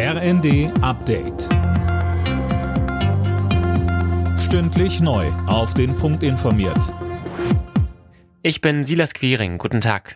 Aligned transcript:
RND 0.00 0.70
Update. 0.80 1.48
Stündlich 4.38 5.00
neu. 5.00 5.26
Auf 5.48 5.74
den 5.74 5.96
Punkt 5.96 6.22
informiert. 6.22 6.94
Ich 8.44 8.60
bin 8.60 8.84
Silas 8.84 9.12
Quiring. 9.12 9.58
Guten 9.58 9.80
Tag. 9.80 10.14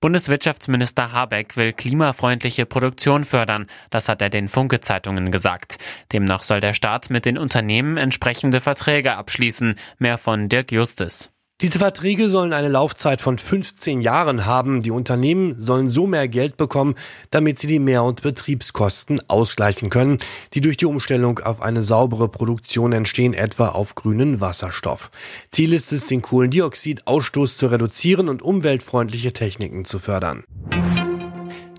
Bundeswirtschaftsminister 0.00 1.12
Habeck 1.12 1.58
will 1.58 1.74
klimafreundliche 1.74 2.64
Produktion 2.64 3.26
fördern. 3.26 3.66
Das 3.90 4.08
hat 4.08 4.22
er 4.22 4.30
den 4.30 4.48
Funke-Zeitungen 4.48 5.30
gesagt. 5.30 5.76
Demnach 6.14 6.42
soll 6.42 6.60
der 6.60 6.72
Staat 6.72 7.10
mit 7.10 7.26
den 7.26 7.36
Unternehmen 7.36 7.98
entsprechende 7.98 8.62
Verträge 8.62 9.16
abschließen. 9.16 9.74
Mehr 9.98 10.16
von 10.16 10.48
Dirk 10.48 10.72
Justis. 10.72 11.35
Diese 11.62 11.78
Verträge 11.78 12.28
sollen 12.28 12.52
eine 12.52 12.68
Laufzeit 12.68 13.22
von 13.22 13.38
15 13.38 14.02
Jahren 14.02 14.44
haben. 14.44 14.82
Die 14.82 14.90
Unternehmen 14.90 15.54
sollen 15.58 15.88
so 15.88 16.06
mehr 16.06 16.28
Geld 16.28 16.58
bekommen, 16.58 16.96
damit 17.30 17.58
sie 17.58 17.66
die 17.66 17.78
Mehr- 17.78 18.04
und 18.04 18.20
Betriebskosten 18.20 19.22
ausgleichen 19.30 19.88
können, 19.88 20.18
die 20.52 20.60
durch 20.60 20.76
die 20.76 20.84
Umstellung 20.84 21.38
auf 21.38 21.62
eine 21.62 21.80
saubere 21.80 22.28
Produktion 22.28 22.92
entstehen, 22.92 23.32
etwa 23.32 23.70
auf 23.70 23.94
grünen 23.94 24.42
Wasserstoff. 24.42 25.10
Ziel 25.50 25.72
ist 25.72 25.94
es, 25.94 26.08
den 26.08 26.20
Kohlendioxidausstoß 26.20 27.56
zu 27.56 27.68
reduzieren 27.68 28.28
und 28.28 28.42
umweltfreundliche 28.42 29.32
Techniken 29.32 29.86
zu 29.86 29.98
fördern. 29.98 30.44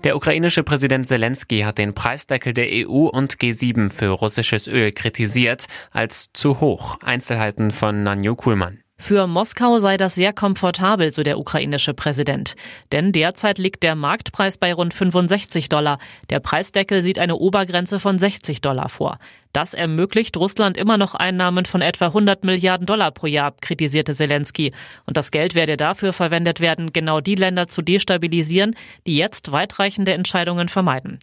Der 0.02 0.16
ukrainische 0.16 0.64
Präsident 0.64 1.06
Zelensky 1.06 1.60
hat 1.60 1.78
den 1.78 1.94
Preisdeckel 1.94 2.52
der 2.52 2.66
EU 2.68 3.06
und 3.06 3.36
G7 3.36 3.92
für 3.92 4.08
russisches 4.08 4.66
Öl 4.66 4.90
kritisiert 4.90 5.68
als 5.92 6.30
zu 6.32 6.58
hoch. 6.58 6.96
Einzelheiten 7.00 7.70
von 7.70 8.02
Nanjo 8.02 8.34
Kuhlmann. 8.34 8.80
Für 9.00 9.26
Moskau 9.26 9.78
sei 9.78 9.96
das 9.96 10.16
sehr 10.16 10.32
komfortabel, 10.32 11.12
so 11.12 11.22
der 11.22 11.38
ukrainische 11.38 11.94
Präsident. 11.94 12.56
Denn 12.92 13.12
derzeit 13.12 13.56
liegt 13.56 13.82
der 13.82 13.94
Marktpreis 13.94 14.58
bei 14.58 14.74
rund 14.74 14.92
65 14.92 15.68
Dollar. 15.68 15.98
Der 16.28 16.40
Preisdeckel 16.40 17.00
sieht 17.00 17.18
eine 17.18 17.36
Obergrenze 17.36 18.00
von 18.00 18.18
60 18.18 18.60
Dollar 18.60 18.88
vor. 18.88 19.18
Das 19.52 19.72
ermöglicht 19.72 20.36
Russland 20.36 20.76
immer 20.76 20.98
noch 20.98 21.14
Einnahmen 21.14 21.64
von 21.64 21.80
etwa 21.80 22.06
100 22.06 22.44
Milliarden 22.44 22.86
Dollar 22.86 23.12
pro 23.12 23.28
Jahr, 23.28 23.54
kritisierte 23.60 24.14
Zelensky. 24.14 24.72
Und 25.06 25.16
das 25.16 25.30
Geld 25.30 25.54
werde 25.54 25.76
dafür 25.76 26.12
verwendet 26.12 26.60
werden, 26.60 26.92
genau 26.92 27.20
die 27.20 27.36
Länder 27.36 27.68
zu 27.68 27.80
destabilisieren, 27.80 28.74
die 29.06 29.16
jetzt 29.16 29.52
weitreichende 29.52 30.12
Entscheidungen 30.12 30.68
vermeiden. 30.68 31.18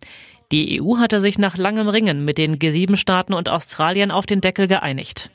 Die 0.51 0.81
EU 0.81 0.97
hatte 0.97 1.21
sich 1.21 1.37
nach 1.37 1.57
langem 1.57 1.89
Ringen 1.89 2.23
mit 2.23 2.37
den 2.37 2.57
G7-Staaten 2.57 3.33
und 3.33 3.49
Australien 3.49 4.11
auf 4.11 4.25
den 4.25 4.41
Deckel 4.41 4.67
geeinigt. 4.67 5.29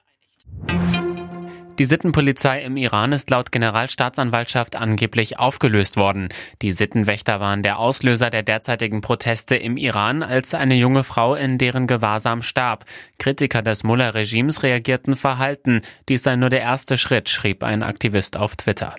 Die 1.81 1.86
Sittenpolizei 1.86 2.61
im 2.61 2.77
Iran 2.77 3.12
ist 3.12 3.31
laut 3.31 3.53
Generalstaatsanwaltschaft 3.53 4.77
angeblich 4.77 5.39
aufgelöst 5.39 5.97
worden. 5.97 6.28
Die 6.61 6.72
Sittenwächter 6.72 7.41
waren 7.41 7.62
der 7.62 7.78
Auslöser 7.78 8.28
der 8.28 8.42
derzeitigen 8.42 9.00
Proteste 9.00 9.56
im 9.56 9.78
Iran, 9.78 10.22
als 10.22 10.53
eine 10.53 10.75
junge 10.75 11.05
Frau 11.05 11.34
in 11.34 11.56
deren 11.56 11.87
Gewahrsam 11.87 12.42
starb. 12.42 12.84
Kritiker 13.19 13.62
des 13.62 13.83
Mullah-Regimes 13.83 14.62
reagierten 14.62 15.17
verhalten. 15.17 15.81
Dies 16.11 16.22
sei 16.22 16.37
nur 16.37 16.50
der 16.50 16.61
erste 16.61 16.98
Schritt, 16.98 17.31
schrieb 17.31 17.64
ein 17.64 17.83
Aktivist 17.83 18.37
auf 18.37 18.56
Twitter. 18.56 18.94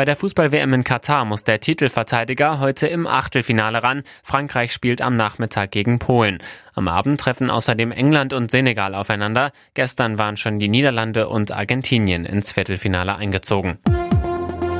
Bei 0.00 0.06
der 0.06 0.16
Fußball-WM 0.16 0.72
in 0.72 0.82
Katar 0.82 1.26
muss 1.26 1.44
der 1.44 1.60
Titelverteidiger 1.60 2.58
heute 2.58 2.86
im 2.86 3.06
Achtelfinale 3.06 3.82
ran. 3.82 4.02
Frankreich 4.22 4.72
spielt 4.72 5.02
am 5.02 5.14
Nachmittag 5.14 5.72
gegen 5.72 5.98
Polen. 5.98 6.38
Am 6.72 6.88
Abend 6.88 7.20
treffen 7.20 7.50
außerdem 7.50 7.92
England 7.92 8.32
und 8.32 8.50
Senegal 8.50 8.94
aufeinander. 8.94 9.52
Gestern 9.74 10.16
waren 10.16 10.38
schon 10.38 10.58
die 10.58 10.68
Niederlande 10.68 11.28
und 11.28 11.52
Argentinien 11.52 12.24
ins 12.24 12.52
Viertelfinale 12.52 13.14
eingezogen. 13.14 13.78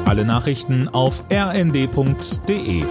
Alle 0.07 0.25
Nachrichten 0.25 0.89
auf 0.89 1.23
rnd.de 1.31 2.85